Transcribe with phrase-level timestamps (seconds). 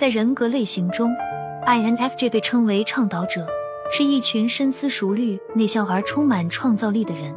[0.00, 1.10] 在人格类型中
[1.66, 3.46] ，INFJ 被称为倡导者，
[3.92, 7.34] 是一群深思熟虑、内向而充满创造力的人。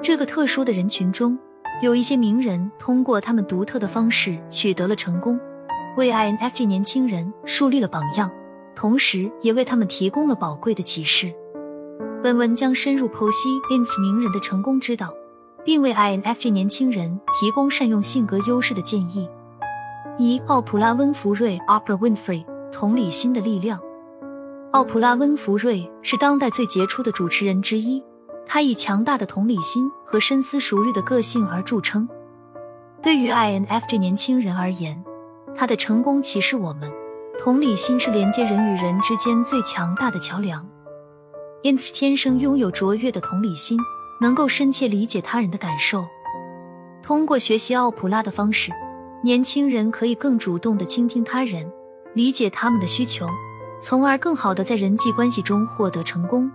[0.00, 1.36] 这个特殊的人群中，
[1.82, 5.40] 有一些名人通过他们独特的方式取得了成功，
[5.96, 8.30] 为 INFJ 年轻人树立了榜样，
[8.76, 11.34] 同时也为他们提供了宝贵的启示。
[12.22, 15.12] 本文将深入剖析 INF 名人的成功之道，
[15.64, 19.28] 并为 INFJ 年轻人提供善用性格优势的建议。
[20.18, 23.78] 一、奥普拉·温弗瑞 （Oprah Winfrey） 同理心的力量。
[24.72, 28.02] 奥普拉·温弗瑞是当代最杰出的主持人之一，
[28.46, 32.08] 她以强大的同理心和深思熟虑的个性而著称。
[33.02, 35.04] 对于 INFJ 年轻人而言，
[35.54, 36.90] 他的成功启示我们，
[37.38, 40.66] 同理心是连接人与人之间最强大的桥梁。
[41.62, 43.78] INFJ 天生拥有卓越的同理心，
[44.22, 46.06] 能够深切理解他人的感受。
[47.02, 48.72] 通过学习奥普拉的方式。
[49.22, 51.70] 年轻人可以更主动的倾听他人，
[52.14, 53.26] 理解他们的需求，
[53.80, 56.50] 从而更好的在人际关系中获得成功。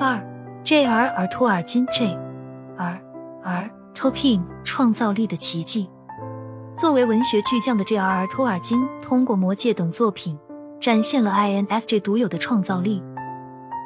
[0.00, 0.22] 二
[0.64, 1.08] ，J.R.
[1.08, 3.00] 尔托尔金 J.R.
[3.42, 5.88] 尔 Tolkien 创造力的奇迹。
[6.76, 8.04] 作为文学巨匠的 J.R.
[8.04, 10.38] 尔托尔金，通过《魔戒》等作品，
[10.80, 13.02] 展现了 INFJ 独有的创造力。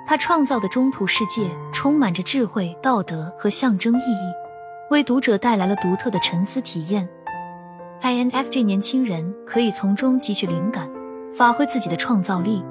[0.06, 4.32] 他创造的中土世界充满着智慧、道德和象征意义，
[4.90, 7.08] 为读者带来了独特的沉思体验。
[8.04, 10.90] INFJ 年轻人可以从中汲取灵感，
[11.32, 12.62] 发挥自己的创造力。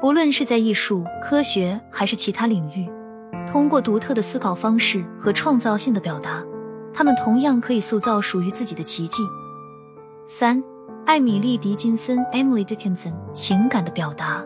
[0.00, 2.90] 不论是在艺术、科学还是其他领域，
[3.46, 6.44] 通过独特的思考方式和创造性的表达，
[6.92, 9.22] 他们同样可以塑造属于自己的奇迹。
[10.26, 10.60] 三，
[11.06, 14.44] 艾米丽·狄金森 （Emily Dickinson） 情感的表达。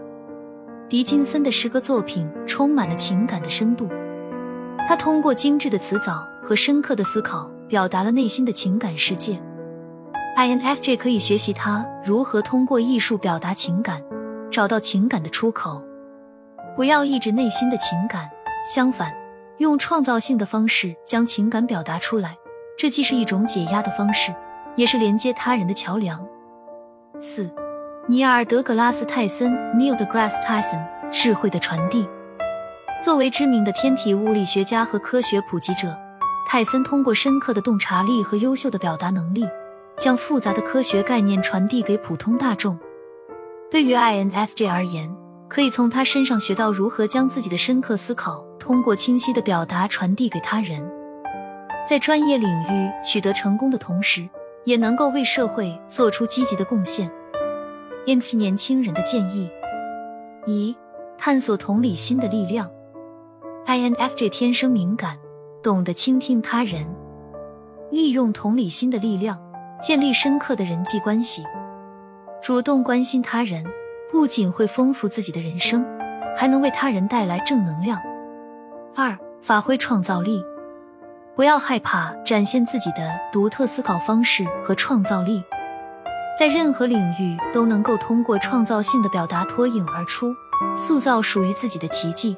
[0.87, 3.89] 狄金森的诗歌作品充满了情感的深度，
[4.87, 9.41] 他通过精致的词藻和深刻的思考，表达了内心的情感世界。
[10.37, 14.03] INFJ 可以学习他如何通过艺术表达情感，
[14.51, 15.81] 找到情感的出口。
[16.75, 18.29] 不要抑制内心的情感，
[18.65, 19.15] 相反，
[19.59, 22.37] 用创造性的方式将情感表达出来。
[22.77, 24.35] 这既是一种解压的方式，
[24.75, 26.27] 也是连接他人的桥梁。
[27.21, 27.49] 四，
[28.09, 32.09] 尼尔·德格拉斯·泰森 （Neil deGrasse Tyson） 智慧的传递。
[33.01, 35.97] 作为知名的天体物理学家和科学普及者，
[36.49, 39.47] 泰森通过深刻的洞察力和优秀的表达能力。
[39.97, 42.79] 将复杂的科学概念传递给普通大众。
[43.71, 45.15] 对于 INFJ 而言，
[45.49, 50.85] 可以从他身上学到如何将自己的深刻思考通过清晰的表达传递给他人，
[51.89, 54.29] 在专业领域取得成功的同时，
[54.65, 57.11] 也能够为社会做出积极的贡献。
[58.07, 59.49] INF 年轻人的建议：
[60.47, 60.77] 一、
[61.17, 62.71] 探索同理心的力量。
[63.67, 65.19] INFJ 天生敏感，
[65.63, 66.87] 懂得倾听他人，
[67.91, 69.41] 利用同理心的力量。
[69.81, 71.43] 建立深刻的人际关系，
[72.43, 73.65] 主动关心他人，
[74.11, 75.85] 不仅会丰富自己的人生，
[76.37, 78.01] 还能为他人带来正能量。
[78.95, 80.43] 二、发挥创造力，
[81.35, 85.43] 不要害怕展现自己的独特思考方式和创造力，
[86.39, 90.33] 在任何领域都能够通过创造性的表达脱颖而出，
[90.77, 92.37] 塑造属于自己的奇迹。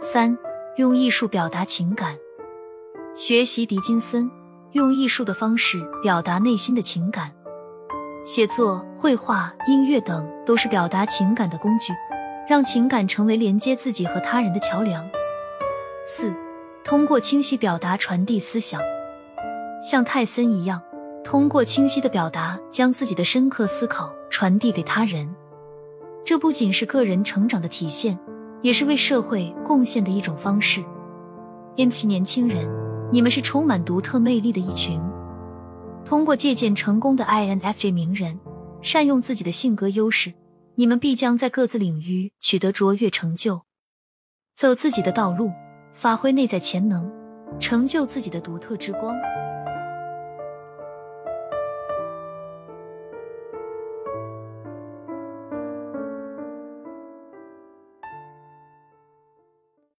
[0.00, 0.36] 三、
[0.76, 2.16] 用艺术表达情感，
[3.14, 4.30] 学习狄金森。
[4.74, 7.30] 用艺术的方式表达内心的情感，
[8.24, 11.92] 写作、绘画、音乐等都是表达情感的工具，
[12.48, 15.08] 让情感成为连接自己和他人的桥梁。
[16.04, 16.34] 四、
[16.82, 18.80] 通过清晰表达传递思想，
[19.80, 20.82] 像泰森一样，
[21.22, 25.32] 通过清晰的表达将自己的深刻思考传递给他人。
[26.24, 28.18] 这不仅是个人成长的体现，
[28.60, 30.82] 也是为社会贡献的一种方式。
[31.76, 32.83] INF 年轻人。
[33.14, 35.00] 你们是充满独特魅力的一群。
[36.04, 38.40] 通过借鉴成功的 INFJ 名人，
[38.82, 40.34] 善用自己的性格优势，
[40.74, 43.62] 你们必将在各自领域取得卓越成就。
[44.56, 45.52] 走自己的道路，
[45.92, 47.08] 发挥内在潜能，
[47.60, 49.14] 成就自己的独特之光。